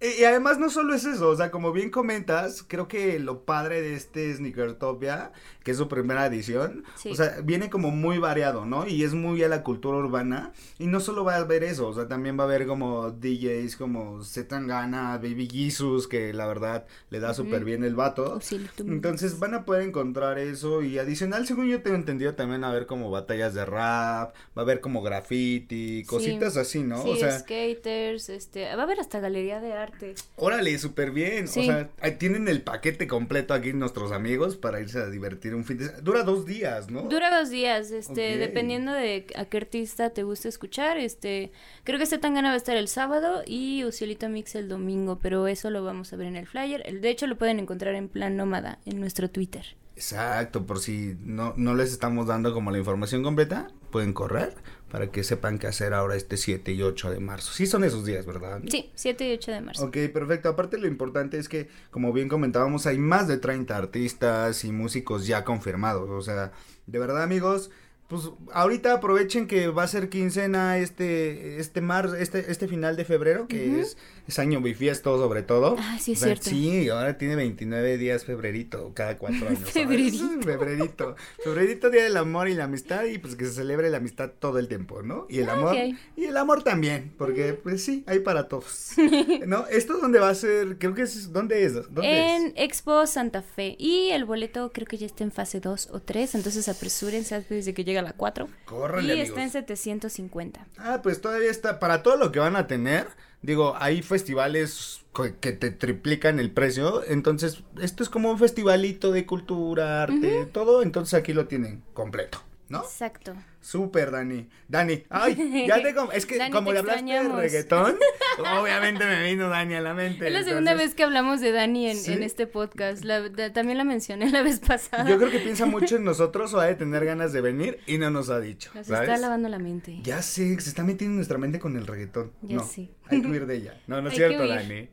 Y, 0.00 0.22
además 0.22 0.60
no 0.60 0.70
solo 0.70 0.94
es 0.94 1.04
eso, 1.04 1.28
o 1.28 1.36
sea, 1.36 1.50
como 1.50 1.72
bien 1.72 1.90
comentas, 1.90 2.64
creo 2.66 2.86
que 2.86 3.18
lo 3.18 3.44
padre 3.44 3.82
de 3.82 3.94
este 3.94 4.32
Sneakertopia, 4.32 5.32
que 5.64 5.72
es 5.72 5.76
su 5.76 5.88
primera 5.88 6.24
edición, 6.24 6.84
o 7.10 7.14
sea, 7.16 7.40
viene 7.42 7.68
como 7.68 7.90
muy 7.90 8.18
variado, 8.18 8.64
¿no? 8.64 8.86
Y 8.86 9.02
es 9.02 9.14
muy 9.14 9.42
a 9.42 9.48
la 9.48 9.64
cultura 9.64 9.98
urbana, 9.98 10.52
y 10.78 10.86
no 10.86 11.00
solo 11.00 11.24
va 11.24 11.34
a 11.34 11.42
ver 11.42 11.64
eso, 11.64 11.88
o 11.88 11.94
sea, 11.94 12.06
también 12.06 12.38
va 12.38 12.44
a 12.44 12.46
haber 12.46 12.68
como 12.68 13.10
DJs 13.10 13.74
como 13.74 14.22
Zetangana, 14.22 15.18
Baby 15.18 15.48
Jesus, 15.50 16.06
que 16.06 16.32
la 16.32 16.46
verdad 16.46 16.86
le 17.10 17.18
da 17.18 17.34
súper 17.34 17.64
bien 17.64 17.82
el 17.82 17.96
vato. 17.96 18.38
Entonces 18.78 19.40
van 19.40 19.54
a 19.54 19.64
poder 19.64 19.82
encontrar 19.82 20.38
eso, 20.38 20.80
y 20.82 21.00
adicional, 21.00 21.44
según 21.44 21.66
yo 21.66 21.82
tengo 21.82 21.96
entendido, 21.96 22.36
también 22.36 22.62
va 22.62 22.68
a 22.68 22.70
haber 22.70 22.86
como 22.86 23.10
batallas 23.10 23.52
de 23.52 23.64
rap, 23.64 24.32
va 24.56 24.60
a 24.60 24.60
haber 24.60 24.80
como 24.80 25.02
graffiti, 25.02 26.04
cositas 26.06 26.56
así, 26.56 26.84
¿no? 26.84 27.02
o 27.02 27.16
sea, 27.16 27.40
skaters, 27.40 28.28
este, 28.28 28.76
va 28.76 28.82
a 28.82 28.84
haber 28.84 29.00
hasta 29.00 29.18
galería 29.18 29.58
de 29.58 29.72
arte 29.72 29.87
Órale, 30.36 30.78
súper 30.78 31.10
bien. 31.10 31.44
O 31.44 31.48
sea, 31.48 31.88
tienen 32.18 32.48
el 32.48 32.62
paquete 32.62 33.06
completo 33.06 33.54
aquí 33.54 33.72
nuestros 33.72 34.12
amigos 34.12 34.56
para 34.56 34.80
irse 34.80 34.98
a 34.98 35.06
divertir 35.08 35.54
un 35.54 35.64
fin 35.64 35.78
de 35.78 35.84
semana. 35.86 36.02
Dura 36.02 36.22
dos 36.22 36.46
días, 36.46 36.90
¿no? 36.90 37.02
Dura 37.02 37.36
dos 37.36 37.50
días, 37.50 37.90
este, 37.90 38.36
dependiendo 38.36 38.92
de 38.92 39.26
a 39.36 39.44
qué 39.46 39.56
artista 39.56 40.10
te 40.10 40.22
guste 40.22 40.48
escuchar. 40.48 40.98
Este, 40.98 41.52
creo 41.84 41.98
que 41.98 42.04
este 42.04 42.18
Tangana 42.18 42.48
va 42.48 42.54
a 42.54 42.58
estar 42.58 42.76
el 42.76 42.88
sábado 42.88 43.42
y 43.46 43.84
Ucielito 43.84 44.28
Mix 44.28 44.54
el 44.54 44.68
domingo, 44.68 45.18
pero 45.20 45.46
eso 45.48 45.70
lo 45.70 45.84
vamos 45.84 46.12
a 46.12 46.16
ver 46.16 46.28
en 46.28 46.36
el 46.36 46.46
flyer. 46.46 46.82
El, 46.86 47.00
de 47.00 47.10
hecho, 47.10 47.26
lo 47.26 47.38
pueden 47.38 47.58
encontrar 47.58 47.94
en 47.94 48.08
plan 48.08 48.36
nómada 48.36 48.78
en 48.86 49.00
nuestro 49.00 49.30
Twitter. 49.30 49.76
Exacto, 49.96 50.64
por 50.64 50.78
si 50.78 51.16
no, 51.24 51.54
no 51.56 51.74
les 51.74 51.90
estamos 51.90 52.28
dando 52.28 52.54
como 52.54 52.70
la 52.70 52.78
información 52.78 53.24
completa, 53.24 53.66
pueden 53.90 54.12
correr 54.12 54.54
para 54.90 55.10
que 55.10 55.22
sepan 55.22 55.58
qué 55.58 55.66
hacer 55.66 55.92
ahora 55.94 56.16
este 56.16 56.36
7 56.36 56.72
y 56.72 56.82
8 56.82 57.10
de 57.10 57.20
marzo. 57.20 57.52
Sí 57.52 57.66
son 57.66 57.84
esos 57.84 58.04
días, 58.04 58.24
¿verdad? 58.26 58.60
Sí, 58.68 58.90
7 58.94 59.28
y 59.28 59.32
8 59.34 59.52
de 59.52 59.60
marzo. 59.60 59.84
Ok, 59.84 59.96
perfecto. 60.12 60.48
Aparte 60.48 60.78
lo 60.78 60.86
importante 60.86 61.38
es 61.38 61.48
que, 61.48 61.68
como 61.90 62.12
bien 62.12 62.28
comentábamos, 62.28 62.86
hay 62.86 62.98
más 62.98 63.28
de 63.28 63.38
30 63.38 63.76
artistas 63.76 64.64
y 64.64 64.72
músicos 64.72 65.26
ya 65.26 65.44
confirmados. 65.44 66.08
O 66.10 66.22
sea, 66.22 66.52
de 66.86 66.98
verdad 66.98 67.22
amigos, 67.22 67.70
pues 68.08 68.22
ahorita 68.54 68.94
aprovechen 68.94 69.46
que 69.46 69.68
va 69.68 69.82
a 69.82 69.86
ser 69.86 70.08
quincena 70.08 70.78
este 70.78 71.60
este 71.60 71.82
mar 71.82 72.08
este 72.18 72.50
este 72.50 72.66
final 72.66 72.96
de 72.96 73.04
febrero 73.04 73.46
que 73.46 73.80
es, 73.80 73.98
es 74.26 74.38
año 74.38 74.62
bifiesto 74.62 75.18
sobre 75.18 75.42
todo. 75.42 75.76
Ah, 75.78 75.98
sí 76.00 76.12
es 76.12 76.20
cierto. 76.20 76.48
Sí, 76.48 76.88
ahora 76.88 77.18
tiene 77.18 77.36
29 77.36 77.98
días 77.98 78.24
febrerito 78.24 78.92
cada 78.94 79.18
cuatro 79.18 79.48
años. 79.48 79.60
febrerito. 79.72 80.26
febrerito. 80.42 81.16
Febrerito 81.44 81.90
día 81.90 82.04
del 82.04 82.16
amor 82.16 82.48
y 82.48 82.54
la 82.54 82.64
amistad 82.64 83.04
y 83.04 83.18
pues 83.18 83.36
que 83.36 83.44
se 83.44 83.52
celebre 83.52 83.90
la 83.90 83.98
amistad 83.98 84.30
todo 84.38 84.58
el 84.58 84.68
tiempo, 84.68 85.02
¿no? 85.02 85.26
Y 85.28 85.40
el 85.40 85.50
ah, 85.50 85.52
amor 85.52 85.76
y 86.16 86.24
el 86.24 86.36
amor 86.38 86.62
también, 86.62 87.12
porque 87.18 87.52
pues 87.52 87.84
sí, 87.84 88.04
hay 88.06 88.20
para 88.20 88.48
todos. 88.48 88.92
¿No? 89.46 89.66
Esto 89.66 89.98
dónde 89.98 90.18
va 90.18 90.30
a 90.30 90.34
ser, 90.34 90.78
creo 90.78 90.94
que 90.94 91.02
es 91.02 91.30
dónde 91.30 91.62
es? 91.62 91.74
en 92.02 92.54
Expo 92.56 93.06
Santa 93.06 93.42
Fe 93.42 93.76
y 93.78 94.08
el 94.12 94.24
boleto 94.24 94.70
creo 94.72 94.86
que 94.86 94.96
ya 94.96 95.04
está 95.04 95.24
en 95.24 95.30
fase 95.30 95.60
2 95.60 95.90
o 95.92 96.00
3, 96.00 96.36
entonces 96.36 96.70
apresúrense 96.70 97.34
antes 97.34 97.66
de 97.66 97.74
que 97.74 97.84
llegue 97.84 97.97
a 97.98 98.02
la 98.02 98.12
4. 98.12 98.48
Córrele, 98.64 99.16
Y 99.16 99.20
está 99.20 99.42
en 99.42 99.50
750. 99.50 100.66
Ah, 100.78 101.00
pues 101.02 101.20
todavía 101.20 101.50
está, 101.50 101.78
para 101.78 102.02
todo 102.02 102.16
lo 102.16 102.32
que 102.32 102.38
van 102.38 102.56
a 102.56 102.66
tener, 102.66 103.08
digo, 103.42 103.74
hay 103.78 104.02
festivales 104.02 105.04
que 105.40 105.52
te 105.52 105.70
triplican 105.70 106.38
el 106.38 106.52
precio, 106.52 107.02
entonces 107.04 107.64
esto 107.80 108.02
es 108.02 108.08
como 108.08 108.30
un 108.30 108.38
festivalito 108.38 109.10
de 109.10 109.26
cultura, 109.26 110.02
arte, 110.04 110.46
todo, 110.52 110.82
entonces 110.82 111.14
aquí 111.14 111.32
lo 111.32 111.46
tienen 111.46 111.82
completo, 111.92 112.42
¿no? 112.68 112.82
Exacto. 112.82 113.34
Súper, 113.60 114.10
Dani. 114.10 114.48
Dani, 114.68 115.02
ay, 115.10 115.66
ya 115.66 115.82
te... 115.82 115.94
Es 116.12 116.26
que 116.26 116.38
como 116.52 116.72
le 116.72 116.78
hablaste 116.78 117.04
de 117.04 117.28
reggaetón, 117.28 117.96
obviamente 118.60 119.04
me 119.04 119.24
vino 119.24 119.48
Dani 119.48 119.74
a 119.74 119.80
la 119.80 119.94
mente. 119.94 120.26
Es 120.26 120.32
la 120.32 120.42
segunda 120.42 120.74
vez 120.74 120.94
que 120.94 121.02
hablamos 121.02 121.40
de 121.40 121.52
Dani 121.52 121.90
en, 121.90 122.22
este 122.22 122.46
podcast. 122.46 123.04
también 123.52 123.78
la 123.78 123.84
mencioné 123.84 124.30
la 124.30 124.42
vez 124.42 124.60
pasada. 124.60 125.08
Yo 125.08 125.18
creo 125.18 125.30
que 125.30 125.40
piensa 125.40 125.66
mucho 125.66 125.96
en 125.96 126.04
nosotros 126.04 126.54
o 126.54 126.60
ha 126.60 126.66
de 126.66 126.74
tener 126.74 127.04
ganas 127.04 127.32
de 127.32 127.40
venir 127.40 127.80
y 127.86 127.98
no 127.98 128.10
nos 128.10 128.30
ha 128.30 128.40
dicho. 128.40 128.70
Se 128.74 128.80
está 128.80 129.16
lavando 129.16 129.48
la 129.48 129.58
mente. 129.58 129.98
Ya 130.02 130.22
sé, 130.22 130.58
se 130.60 130.68
está 130.68 130.84
metiendo 130.84 131.12
en 131.12 131.16
nuestra 131.16 131.38
mente 131.38 131.58
con 131.58 131.76
el 131.76 131.86
reggaetón. 131.86 132.32
Ya 132.42 132.56
no, 132.56 132.64
sí. 132.64 132.90
Hay 133.10 133.22
que 133.22 133.28
huir 133.28 133.46
de 133.46 133.56
ella. 133.56 133.80
No, 133.86 134.02
no 134.02 134.08
es 134.08 134.14
cierto, 134.14 134.46
Dani. 134.46 134.88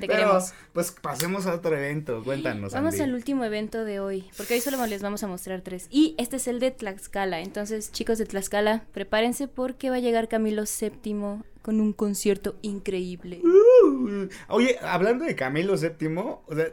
te 0.00 0.06
Pero, 0.06 0.38
pues 0.72 0.92
pasemos 0.92 1.46
a 1.46 1.54
otro 1.54 1.76
evento. 1.76 2.22
Cuéntanos. 2.22 2.72
Vamos 2.72 3.00
al 3.00 3.14
último 3.14 3.44
evento 3.44 3.84
de 3.84 4.00
hoy, 4.00 4.28
porque 4.36 4.54
hoy 4.54 4.60
solo 4.60 4.84
les 4.86 5.02
vamos 5.02 5.22
a 5.22 5.26
mostrar 5.26 5.62
tres. 5.62 5.86
Y 5.90 6.14
este 6.18 6.36
es 6.36 6.46
el 6.46 6.60
de 6.60 6.70
Tlaxcala. 6.70 7.40
Entonces, 7.40 7.87
Entonces, 7.88 7.92
chicos 7.92 8.18
de 8.18 8.26
Tlaxcala, 8.26 8.84
prepárense 8.92 9.48
porque 9.48 9.88
va 9.88 9.96
a 9.96 10.00
llegar 10.00 10.28
Camilo 10.28 10.64
VII 10.64 11.42
con 11.62 11.80
un 11.80 11.92
concierto 11.92 12.56
increíble. 12.60 13.40
Uh, 13.42 14.28
oye, 14.48 14.78
hablando 14.82 15.24
de 15.24 15.34
Camilo 15.34 15.74
VII, 15.76 16.18
o 16.18 16.54
sea, 16.54 16.66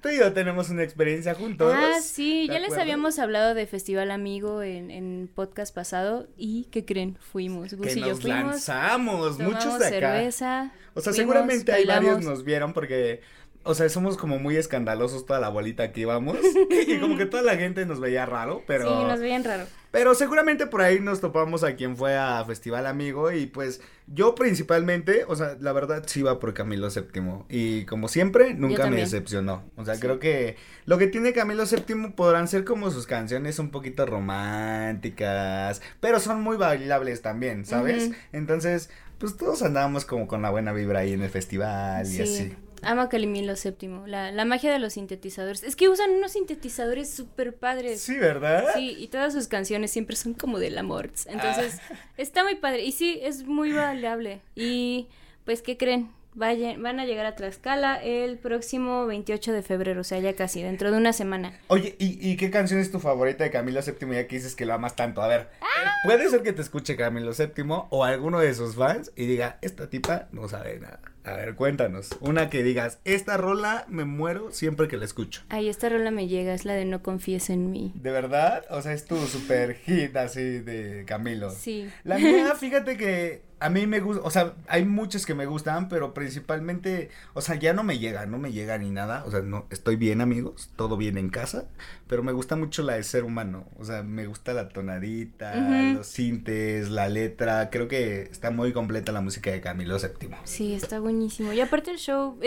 tú 0.00 0.08
y 0.08 0.18
yo 0.18 0.32
tenemos 0.32 0.70
una 0.70 0.82
experiencia 0.82 1.34
juntos. 1.34 1.72
Ah, 1.76 2.00
sí, 2.02 2.48
ya 2.48 2.58
les 2.58 2.76
habíamos 2.76 3.18
hablado 3.18 3.54
de 3.54 3.66
Festival 3.66 4.10
Amigo 4.10 4.62
en, 4.62 4.90
en 4.90 5.30
podcast 5.34 5.74
pasado 5.74 6.26
y 6.36 6.64
¿qué 6.70 6.84
creen? 6.84 7.16
Fuimos, 7.20 7.74
Gus 7.74 7.96
y 7.96 8.00
yo 8.00 8.16
fuimos. 8.16 8.44
lanzamos, 8.44 9.38
muchos 9.38 9.78
de 9.78 9.86
acá. 9.86 10.14
cerveza. 10.14 10.72
O 10.94 11.00
sea, 11.00 11.12
seguramente 11.12 11.72
hay 11.72 11.84
varios 11.84 12.24
nos 12.24 12.44
vieron 12.44 12.72
porque 12.72 13.20
o 13.62 13.74
sea, 13.74 13.88
somos 13.88 14.16
como 14.16 14.38
muy 14.38 14.56
escandalosos 14.56 15.26
toda 15.26 15.38
la 15.38 15.50
bolita 15.50 15.92
que 15.92 16.00
íbamos. 16.00 16.38
y 16.86 16.98
como 16.98 17.18
que 17.18 17.26
toda 17.26 17.42
la 17.42 17.56
gente 17.56 17.84
nos 17.84 18.00
veía 18.00 18.24
raro, 18.24 18.62
pero. 18.66 18.88
Sí, 18.88 19.04
nos 19.04 19.20
veían 19.20 19.44
raro. 19.44 19.64
Pero 19.90 20.14
seguramente 20.14 20.66
por 20.66 20.82
ahí 20.82 21.00
nos 21.00 21.20
topamos 21.20 21.64
a 21.64 21.74
quien 21.74 21.96
fue 21.96 22.16
a 22.16 22.44
Festival 22.44 22.86
Amigo. 22.86 23.32
Y 23.32 23.46
pues 23.46 23.80
yo 24.06 24.34
principalmente, 24.34 25.24
o 25.26 25.34
sea, 25.34 25.56
la 25.60 25.72
verdad 25.72 26.04
sí 26.06 26.20
iba 26.20 26.38
por 26.38 26.54
Camilo 26.54 26.88
VII. 26.88 27.44
Y 27.48 27.84
como 27.86 28.08
siempre, 28.08 28.54
nunca 28.54 28.86
me 28.86 28.96
decepcionó. 28.96 29.64
O 29.76 29.84
sea, 29.84 29.98
creo 29.98 30.20
que 30.20 30.56
lo 30.86 30.96
que 30.96 31.08
tiene 31.08 31.32
Camilo 31.32 31.64
VII 31.66 32.12
podrán 32.12 32.46
ser 32.46 32.64
como 32.64 32.90
sus 32.90 33.06
canciones 33.06 33.58
un 33.58 33.70
poquito 33.70 34.06
románticas. 34.06 35.82
Pero 35.98 36.20
son 36.20 36.40
muy 36.40 36.56
bailables 36.56 37.20
también, 37.20 37.66
¿sabes? 37.66 38.12
Entonces, 38.32 38.90
pues 39.18 39.36
todos 39.36 39.62
andábamos 39.62 40.04
como 40.04 40.28
con 40.28 40.40
la 40.40 40.50
buena 40.50 40.72
vibra 40.72 41.00
ahí 41.00 41.12
en 41.12 41.22
el 41.22 41.30
festival 41.30 42.06
y 42.10 42.22
así. 42.22 42.56
Amo 42.82 43.02
a 43.02 43.08
Calimilo 43.08 43.54
VII, 43.54 44.06
la, 44.06 44.32
la 44.32 44.44
magia 44.44 44.72
de 44.72 44.78
los 44.78 44.94
sintetizadores. 44.94 45.62
Es 45.62 45.76
que 45.76 45.88
usan 45.88 46.10
unos 46.10 46.32
sintetizadores 46.32 47.10
súper 47.10 47.54
padres. 47.54 48.00
Sí, 48.00 48.16
¿verdad? 48.16 48.64
Sí, 48.74 48.96
y 48.98 49.08
todas 49.08 49.32
sus 49.32 49.48
canciones 49.48 49.90
siempre 49.90 50.16
son 50.16 50.34
como 50.34 50.58
del 50.58 50.78
amor. 50.78 51.10
Entonces, 51.26 51.78
ah. 51.90 51.94
está 52.16 52.42
muy 52.44 52.56
padre. 52.56 52.82
Y 52.84 52.92
sí, 52.92 53.18
es 53.22 53.44
muy 53.44 53.72
valable. 53.72 54.40
Y, 54.54 55.08
pues, 55.44 55.62
¿qué 55.62 55.76
creen? 55.76 56.10
Vayan, 56.32 56.80
van 56.80 57.00
a 57.00 57.06
llegar 57.06 57.26
a 57.26 57.34
Tlaxcala 57.34 57.96
el 57.96 58.38
próximo 58.38 59.04
28 59.06 59.52
de 59.52 59.62
febrero, 59.62 60.02
o 60.02 60.04
sea, 60.04 60.20
ya 60.20 60.36
casi, 60.36 60.62
dentro 60.62 60.92
de 60.92 60.96
una 60.96 61.12
semana. 61.12 61.58
Oye, 61.66 61.96
¿y, 61.98 62.18
y 62.24 62.36
qué 62.36 62.50
canción 62.50 62.78
es 62.78 62.92
tu 62.92 63.00
favorita 63.00 63.42
de 63.42 63.50
Camilo 63.50 63.80
VII 63.84 64.14
ya 64.14 64.28
que 64.28 64.36
dices 64.36 64.54
que 64.54 64.64
lo 64.64 64.74
amas 64.74 64.94
tanto? 64.94 65.22
A 65.22 65.26
ver, 65.26 65.50
¡Ah! 65.60 65.92
puede 66.04 66.30
ser 66.30 66.42
que 66.42 66.52
te 66.52 66.62
escuche 66.62 66.96
Camilo 66.96 67.32
VII 67.36 67.64
o 67.90 68.04
alguno 68.04 68.38
de 68.38 68.54
sus 68.54 68.76
fans 68.76 69.10
y 69.16 69.26
diga, 69.26 69.58
esta 69.60 69.90
tipa 69.90 70.28
no 70.30 70.48
sabe 70.48 70.78
nada. 70.78 71.00
A 71.24 71.34
ver, 71.34 71.54
cuéntanos. 71.54 72.10
Una 72.20 72.48
que 72.48 72.62
digas, 72.62 72.98
esta 73.04 73.36
rola 73.36 73.84
me 73.88 74.04
muero 74.04 74.52
siempre 74.52 74.88
que 74.88 74.96
la 74.96 75.04
escucho. 75.04 75.42
Ay, 75.48 75.68
esta 75.68 75.88
rola 75.88 76.10
me 76.10 76.28
llega, 76.28 76.54
es 76.54 76.64
la 76.64 76.74
de 76.74 76.84
No 76.84 77.02
confíes 77.02 77.50
en 77.50 77.70
mí. 77.70 77.92
¿De 77.94 78.10
verdad? 78.10 78.64
O 78.70 78.80
sea, 78.80 78.92
es 78.92 79.04
tu 79.04 79.16
super 79.26 79.74
hit 79.74 80.16
así 80.16 80.60
de 80.60 81.04
Camilo. 81.06 81.50
Sí. 81.50 81.88
La 82.04 82.18
mía, 82.18 82.54
fíjate 82.58 82.96
que 82.96 83.42
a 83.60 83.68
mí 83.68 83.86
me 83.86 84.00
gusta, 84.00 84.22
o 84.24 84.30
sea, 84.30 84.54
hay 84.68 84.86
muchas 84.86 85.26
que 85.26 85.34
me 85.34 85.44
gustan, 85.44 85.90
pero 85.90 86.14
principalmente, 86.14 87.10
o 87.34 87.42
sea, 87.42 87.56
ya 87.56 87.74
no 87.74 87.82
me 87.82 87.98
llega, 87.98 88.24
no 88.24 88.38
me 88.38 88.52
llega 88.52 88.78
ni 88.78 88.90
nada, 88.90 89.22
o 89.26 89.30
sea, 89.30 89.40
no, 89.42 89.66
estoy 89.70 89.96
bien 89.96 90.22
amigos, 90.22 90.70
todo 90.76 90.96
bien 90.96 91.18
en 91.18 91.28
casa, 91.28 91.66
pero 92.06 92.22
me 92.22 92.32
gusta 92.32 92.56
mucho 92.56 92.82
la 92.82 92.94
de 92.94 93.02
ser 93.02 93.24
humano, 93.24 93.66
o 93.78 93.84
sea, 93.84 94.02
me 94.02 94.26
gusta 94.26 94.54
la 94.54 94.70
tonadita, 94.70 95.54
los 95.94 96.06
sintes, 96.06 96.88
la 96.88 97.10
letra, 97.10 97.68
creo 97.70 97.86
que 97.86 98.22
está 98.22 98.50
muy 98.50 98.72
completa 98.72 99.12
la 99.12 99.20
música 99.20 99.50
de 99.50 99.60
Camilo 99.60 99.98
VII. 99.98 100.30
Sí, 100.44 100.72
está 100.72 100.98
buenísimo, 100.98 101.52
y 101.52 101.60
aparte 101.60 101.90
el 101.90 101.98
show, 101.98 102.38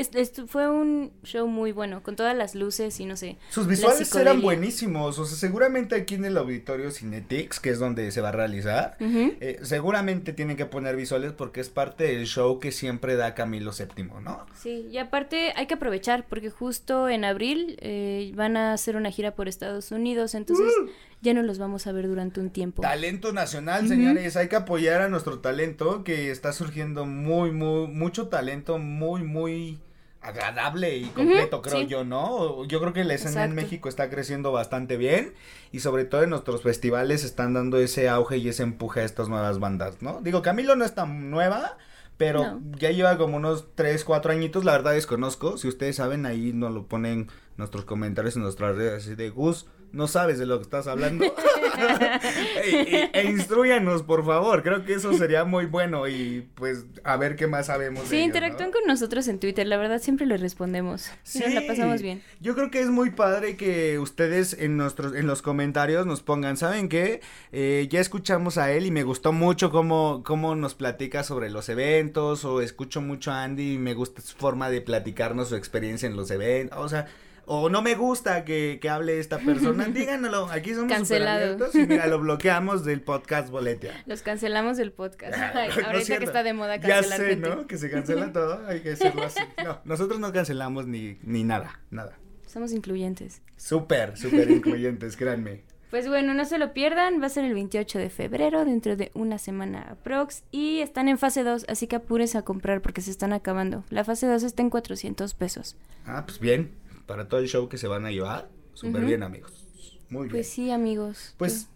fue 0.47 0.67
un 0.67 1.11
show 1.23 1.47
muy 1.47 1.71
bueno, 1.73 2.01
con 2.01 2.15
todas 2.15 2.35
las 2.35 2.55
luces 2.55 2.99
y 2.99 3.05
no 3.05 3.17
sé. 3.17 3.37
Sus 3.51 3.67
visuales 3.67 4.13
eran 4.15 4.41
buenísimos, 4.41 5.19
o 5.19 5.25
sea, 5.25 5.37
seguramente 5.37 5.93
aquí 5.95 6.15
en 6.15 6.25
el 6.25 6.37
auditorio 6.37 6.89
Cinetics, 6.89 7.59
que 7.59 7.69
es 7.69 7.77
donde 7.77 8.11
se 8.11 8.21
va 8.21 8.29
a 8.29 8.31
realizar, 8.31 8.97
eh, 8.99 9.59
seguramente 9.61 10.33
tienen 10.33 10.57
que 10.57 10.65
poner 10.65 10.95
visuales 11.03 11.33
porque 11.33 11.61
es 11.61 11.69
parte 11.69 12.05
del 12.05 12.25
show 12.25 12.59
que 12.59 12.71
siempre 12.71 13.15
da 13.15 13.35
Camilo 13.35 13.71
VII, 13.77 14.05
¿no? 14.21 14.45
Sí, 14.55 14.87
y 14.89 14.97
aparte 14.97 15.53
hay 15.55 15.67
que 15.67 15.73
aprovechar 15.73 16.25
porque 16.27 16.49
justo 16.49 17.09
en 17.09 17.25
abril 17.25 17.77
eh, 17.81 18.31
van 18.35 18.55
a 18.55 18.73
hacer 18.73 18.95
una 18.95 19.11
gira 19.11 19.35
por 19.35 19.47
Estados 19.47 19.91
Unidos, 19.91 20.33
entonces 20.33 20.73
¡Uh! 20.81 20.89
ya 21.21 21.33
no 21.33 21.43
los 21.43 21.57
vamos 21.57 21.87
a 21.87 21.91
ver 21.91 22.07
durante 22.07 22.39
un 22.39 22.49
tiempo. 22.49 22.81
Talento 22.81 23.33
nacional, 23.33 23.87
señores, 23.87 24.37
hay 24.37 24.47
que 24.47 24.55
apoyar 24.55 25.01
a 25.01 25.09
nuestro 25.09 25.39
talento 25.39 26.03
que 26.03 26.31
está 26.31 26.53
surgiendo 26.53 27.05
muy, 27.05 27.51
muy, 27.51 27.87
mucho 27.87 28.27
talento 28.27 28.77
muy, 28.77 29.23
muy 29.23 29.79
agradable 30.23 30.97
y 30.97 31.05
completo, 31.05 31.61
creo 31.61 31.81
yo, 31.81 32.03
¿no? 32.03 32.65
Yo 32.65 32.79
creo 32.79 32.93
que 32.93 33.03
la 33.03 33.13
escena 33.13 33.43
en 33.43 33.53
México 33.53 33.89
está 33.89 34.09
creciendo 34.09 34.51
bastante 34.51 34.97
bien 34.97 35.33
y 35.71 35.79
sobre 35.79 36.05
todo 36.05 36.23
en 36.23 36.29
nuestros 36.29 36.63
festivales 36.63 37.23
están 37.23 37.53
dando 37.53 37.77
ese 37.77 38.07
auge 38.09 38.37
y 38.37 38.47
ese 38.47 38.63
empuje 38.63 39.01
a 39.01 39.03
estas 39.03 39.27
nuevas 39.29 39.59
bandas, 39.59 40.01
¿no? 40.01 40.21
Digo, 40.21 40.41
Camilo 40.41 40.75
no 40.75 40.85
es 40.85 40.95
tan 40.95 41.29
nueva, 41.29 41.77
pero 42.17 42.61
ya 42.79 42.91
lleva 42.91 43.17
como 43.17 43.37
unos 43.37 43.67
3, 43.75 44.03
4 44.03 44.31
añitos, 44.31 44.63
la 44.63 44.71
verdad 44.71 44.93
desconozco, 44.93 45.57
si 45.57 45.67
ustedes 45.67 45.97
saben 45.97 46.25
ahí 46.25 46.53
nos 46.53 46.71
lo 46.71 46.87
ponen 46.87 47.27
nuestros 47.57 47.85
comentarios 47.85 48.35
en 48.35 48.43
nuestras 48.43 48.75
redes 48.75 49.03
así 49.03 49.15
de 49.15 49.29
Gus, 49.29 49.67
no 49.93 50.07
sabes 50.07 50.39
de 50.39 50.45
lo 50.45 50.57
que 50.57 50.63
estás 50.63 50.87
hablando. 50.87 51.23
e, 52.63 53.09
e, 53.13 53.23
instruyanos, 53.29 54.03
por 54.03 54.25
favor. 54.25 54.63
Creo 54.63 54.83
que 54.85 54.93
eso 54.93 55.13
sería 55.13 55.45
muy 55.45 55.65
bueno 55.65 56.07
y 56.07 56.47
pues 56.55 56.85
a 57.03 57.15
ver 57.17 57.35
qué 57.35 57.47
más 57.47 57.67
sabemos. 57.67 58.07
Sí, 58.07 58.17
interactúen 58.17 58.71
con 58.71 58.81
nosotros 58.85 59.27
en 59.27 59.39
Twitter. 59.39 59.67
La 59.67 59.77
verdad 59.77 60.01
siempre 60.01 60.25
les 60.25 60.41
respondemos. 60.41 61.11
Sí, 61.23 61.39
nos 61.39 61.53
la 61.53 61.67
pasamos 61.67 62.01
bien. 62.01 62.21
Yo 62.41 62.55
creo 62.55 62.71
que 62.71 62.81
es 62.81 62.89
muy 62.89 63.11
padre 63.11 63.55
que 63.55 63.99
ustedes 63.99 64.53
en 64.53 64.77
nuestros 64.77 65.15
en 65.15 65.27
los 65.27 65.41
comentarios 65.41 66.05
nos 66.05 66.21
pongan, 66.21 66.57
¿saben 66.57 66.89
qué? 66.89 67.21
Eh, 67.51 67.87
ya 67.89 67.99
escuchamos 67.99 68.57
a 68.57 68.71
él 68.71 68.85
y 68.85 68.91
me 68.91 69.03
gustó 69.03 69.31
mucho 69.31 69.71
cómo, 69.71 70.23
cómo 70.25 70.55
nos 70.55 70.73
platica 70.73 71.23
sobre 71.23 71.49
los 71.49 71.69
eventos 71.69 72.45
o 72.45 72.61
escucho 72.61 73.01
mucho 73.01 73.31
a 73.31 73.43
Andy 73.43 73.73
y 73.73 73.77
me 73.77 73.93
gusta 73.93 74.21
su 74.21 74.35
forma 74.35 74.69
de 74.69 74.81
platicarnos 74.81 75.49
su 75.49 75.55
experiencia 75.55 76.07
en 76.07 76.15
los 76.15 76.31
eventos. 76.31 76.79
O 76.79 76.89
sea, 76.89 77.07
o 77.45 77.69
no 77.69 77.81
me 77.81 77.95
gusta 77.95 78.45
que, 78.45 78.79
que 78.81 78.89
hable 78.89 79.19
esta 79.19 79.39
persona, 79.39 79.85
díganlo, 79.93 80.47
aquí 80.49 80.73
somos 80.73 80.91
Cancelado. 80.91 81.57
y 81.73 81.85
mira, 81.85 82.07
lo 82.07 82.19
bloqueamos 82.19 82.85
del 82.85 83.01
podcast 83.01 83.49
Boletia. 83.49 83.93
Los 84.05 84.21
cancelamos 84.21 84.77
del 84.77 84.91
podcast. 84.91 85.37
ahorita 85.85 86.19
que 86.19 86.25
está 86.25 86.43
de 86.43 86.53
moda 86.53 86.79
cancelar 86.79 87.19
Ya 87.19 87.25
sé, 87.25 87.35
¿no? 87.35 87.67
Que 87.67 87.77
se 87.77 87.89
cancela 87.89 88.31
todo, 88.33 88.65
hay 88.67 88.81
que 88.81 88.91
hacerlo 88.91 89.23
así. 89.23 89.41
No, 89.63 89.79
nosotros 89.85 90.19
no 90.19 90.31
cancelamos 90.31 90.87
ni, 90.87 91.17
ni 91.23 91.43
nada, 91.43 91.79
nada. 91.91 92.17
Somos 92.47 92.71
incluyentes. 92.71 93.41
Súper, 93.57 94.15
súper 94.17 94.51
incluyentes, 94.51 95.17
créanme. 95.17 95.63
Pues 95.93 96.07
bueno, 96.07 96.33
no 96.33 96.43
se 96.45 96.57
lo 96.57 96.73
pierdan, 96.73 97.21
va 97.21 97.27
a 97.27 97.29
ser 97.29 97.45
el 97.45 97.53
28 97.53 97.99
de 97.99 98.09
febrero, 98.09 98.65
dentro 98.65 98.95
de 98.95 99.11
una 99.13 99.37
semana 99.37 99.89
aprox, 99.91 100.43
y 100.49 100.79
están 100.79 101.07
en 101.07 101.19
fase 101.19 101.43
2, 101.43 101.65
así 101.69 101.85
que 101.85 101.95
apúrense 101.95 102.35
a 102.39 102.41
comprar 102.41 102.81
porque 102.81 103.01
se 103.01 103.11
están 103.11 103.31
acabando. 103.31 103.83
La 103.91 104.03
fase 104.03 104.25
2 104.25 104.41
está 104.41 104.63
en 104.63 104.71
400 104.71 105.35
pesos. 105.35 105.75
Ah, 106.07 106.23
pues 106.25 106.39
bien, 106.39 106.71
para 107.05 107.27
todo 107.27 107.39
el 107.39 107.47
show 107.47 107.69
que 107.69 107.77
se 107.77 107.87
van 107.87 108.05
a 108.05 108.11
llevar. 108.11 108.49
Súper 108.73 109.05
bien, 109.05 109.23
amigos. 109.23 109.67
Muy 110.09 110.27
pues 110.27 110.29
bien. 110.29 110.29
Pues 110.29 110.47
sí, 110.47 110.71
amigos. 110.71 111.35
Pues, 111.37 111.69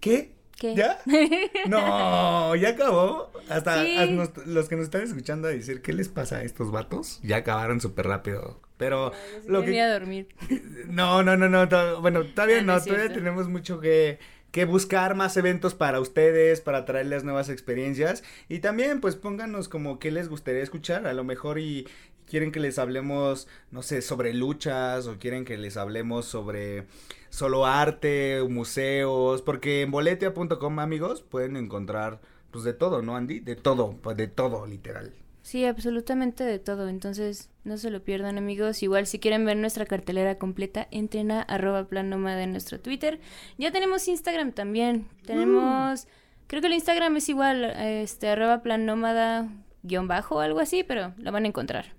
¿qué? 0.00 0.34
¿Qué? 0.58 0.74
¿Ya? 0.74 0.98
No, 1.68 2.54
ya 2.54 2.70
acabó. 2.70 3.30
Hasta, 3.48 3.82
los 4.46 4.68
que 4.68 4.76
nos 4.76 4.84
están 4.84 5.02
escuchando 5.02 5.48
a 5.48 5.50
decir, 5.50 5.82
¿qué 5.82 5.92
les 5.92 6.08
pasa 6.08 6.36
a 6.36 6.42
estos 6.42 6.70
vatos? 6.70 7.20
Ya 7.22 7.38
acabaron 7.38 7.80
súper 7.80 8.06
rápido. 8.06 8.60
Pero 8.76 9.12
lo 9.46 9.64
que... 9.64 9.80
a 9.80 9.92
dormir. 9.92 10.28
No, 10.88 11.22
no, 11.22 11.36
no, 11.36 11.48
no. 11.48 12.00
bueno, 12.00 12.24
todavía 12.24 12.62
no, 12.62 12.80
todavía 12.80 13.12
tenemos 13.12 13.48
mucho 13.48 13.80
que, 13.80 14.18
que 14.50 14.64
buscar 14.64 15.14
más 15.14 15.36
eventos 15.36 15.74
para 15.74 15.98
ustedes, 16.00 16.60
para 16.60 16.84
traerles 16.84 17.24
nuevas 17.24 17.48
experiencias. 17.48 18.22
Y 18.48 18.60
también, 18.60 19.00
pues 19.00 19.16
pónganos 19.16 19.68
como 19.68 19.98
qué 19.98 20.10
les 20.10 20.28
gustaría 20.28 20.62
escuchar. 20.62 21.06
A 21.06 21.12
lo 21.14 21.24
mejor 21.24 21.58
y, 21.58 21.88
quieren 22.34 22.50
que 22.50 22.58
les 22.58 22.80
hablemos, 22.80 23.46
no 23.70 23.82
sé, 23.82 24.02
sobre 24.02 24.34
luchas 24.34 25.06
o 25.06 25.20
quieren 25.20 25.44
que 25.44 25.56
les 25.56 25.76
hablemos 25.76 26.24
sobre 26.24 26.84
solo 27.30 27.64
arte, 27.64 28.42
museos, 28.50 29.40
porque 29.40 29.82
en 29.82 29.92
boletia.com, 29.92 30.80
amigos, 30.80 31.22
pueden 31.22 31.56
encontrar 31.56 32.20
pues 32.50 32.64
de 32.64 32.72
todo, 32.72 33.02
¿no, 33.02 33.14
Andy? 33.14 33.38
De 33.38 33.54
todo, 33.54 33.96
pues 34.02 34.16
de 34.16 34.26
todo, 34.26 34.66
literal. 34.66 35.12
Sí, 35.42 35.64
absolutamente 35.64 36.42
de 36.42 36.58
todo. 36.58 36.88
Entonces, 36.88 37.50
no 37.62 37.76
se 37.76 37.90
lo 37.90 38.02
pierdan, 38.02 38.36
amigos. 38.36 38.82
Igual, 38.82 39.06
si 39.06 39.20
quieren 39.20 39.44
ver 39.44 39.56
nuestra 39.56 39.86
cartelera 39.86 40.36
completa, 40.36 40.88
entren 40.90 41.30
a 41.30 41.40
arroba 41.40 41.86
plan 41.86 42.12
en 42.12 42.50
nuestro 42.50 42.80
Twitter. 42.80 43.20
Ya 43.58 43.70
tenemos 43.70 44.08
Instagram 44.08 44.50
también. 44.50 45.06
Tenemos, 45.24 46.08
creo 46.48 46.60
que 46.60 46.66
el 46.66 46.74
Instagram 46.74 47.16
es 47.16 47.28
igual, 47.28 47.62
este, 47.62 48.26
arroba 48.26 48.60
plan 48.60 49.64
guion 49.84 50.08
bajo 50.08 50.34
o 50.34 50.40
algo 50.40 50.58
así, 50.58 50.82
pero 50.82 51.14
lo 51.18 51.30
van 51.30 51.44
a 51.44 51.48
encontrar 51.48 51.94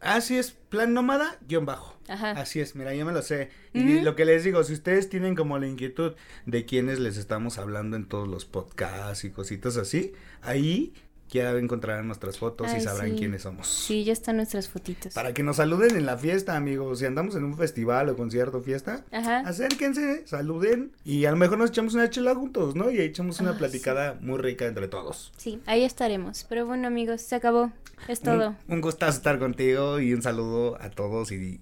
así 0.00 0.38
es, 0.38 0.50
plan 0.50 0.92
nómada, 0.94 1.38
guion 1.48 1.66
bajo. 1.66 1.96
Ajá. 2.08 2.32
Así 2.32 2.60
es, 2.60 2.74
mira, 2.74 2.94
yo 2.94 3.06
me 3.06 3.12
lo 3.12 3.22
sé. 3.22 3.50
Y 3.72 4.00
lo 4.00 4.16
que 4.16 4.24
les 4.24 4.44
digo, 4.44 4.62
si 4.64 4.72
ustedes 4.72 5.08
tienen 5.08 5.34
como 5.34 5.58
la 5.58 5.66
inquietud 5.66 6.14
de 6.46 6.64
quienes 6.64 6.98
les 6.98 7.16
estamos 7.16 7.58
hablando 7.58 7.96
en 7.96 8.06
todos 8.06 8.28
los 8.28 8.44
podcasts 8.44 9.24
y 9.24 9.30
cositas 9.30 9.76
así, 9.76 10.12
ahí 10.42 10.92
ya 11.32 11.50
encontrarán 11.52 12.06
nuestras 12.06 12.38
fotos 12.38 12.68
y 12.76 12.80
sabrán 12.80 13.16
quiénes 13.16 13.42
somos. 13.42 13.68
Sí, 13.68 14.04
ya 14.04 14.12
están 14.12 14.36
nuestras 14.36 14.68
fotitos. 14.68 15.14
Para 15.14 15.32
que 15.32 15.42
nos 15.42 15.56
saluden 15.56 15.96
en 15.96 16.06
la 16.06 16.16
fiesta, 16.16 16.56
amigos. 16.56 16.98
Si 16.98 17.06
andamos 17.06 17.34
en 17.36 17.44
un 17.44 17.56
festival 17.56 18.08
o 18.08 18.16
concierto, 18.16 18.60
fiesta, 18.60 19.04
acérquense, 19.10 20.26
saluden 20.26 20.92
y 21.04 21.24
a 21.24 21.30
lo 21.30 21.36
mejor 21.36 21.58
nos 21.58 21.70
echamos 21.70 21.94
una 21.94 22.10
chela 22.10 22.34
juntos, 22.34 22.74
¿no? 22.76 22.90
Y 22.90 23.00
echamos 23.00 23.40
una 23.40 23.52
ah, 23.52 23.58
platicada 23.58 24.18
muy 24.20 24.38
rica 24.38 24.66
entre 24.66 24.88
todos. 24.88 25.32
Sí, 25.36 25.60
ahí 25.66 25.84
estaremos. 25.84 26.44
Pero 26.48 26.66
bueno, 26.66 26.88
amigos, 26.88 27.22
se 27.22 27.36
acabó. 27.36 27.72
Es 28.08 28.20
todo. 28.20 28.56
Un, 28.68 28.80
gustazo 28.80 29.16
estar 29.16 29.38
contigo 29.38 30.00
y 30.00 30.12
un 30.12 30.22
saludo 30.22 30.80
a 30.80 30.90
todos 30.90 31.30
y 31.32 31.60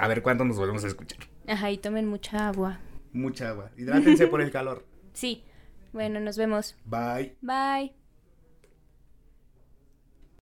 a 0.00 0.08
ver 0.08 0.22
cuándo 0.22 0.44
nos 0.44 0.56
volvemos 0.56 0.84
a 0.84 0.88
escuchar. 0.88 1.20
Ajá, 1.46 1.70
y 1.70 1.78
tomen 1.78 2.06
mucha 2.06 2.48
agua. 2.48 2.80
Mucha 3.12 3.50
agua. 3.50 3.70
Hidrátense 3.76 4.26
por 4.26 4.40
el 4.40 4.50
calor. 4.50 4.84
Sí. 5.14 5.42
Bueno, 5.92 6.20
nos 6.20 6.36
vemos. 6.36 6.76
Bye. 6.84 7.34
Bye. 7.40 7.97